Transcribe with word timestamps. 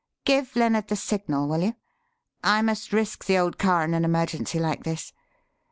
Give 0.25 0.55
Lennard 0.55 0.87
the 0.87 0.95
signal, 0.95 1.47
will 1.47 1.61
you? 1.61 1.75
I 2.43 2.63
must 2.63 2.91
risk 2.91 3.25
the 3.25 3.37
old 3.37 3.59
car 3.59 3.83
in 3.83 3.93
an 3.93 4.03
emergency 4.03 4.57
like 4.57 4.83
this. 4.83 5.13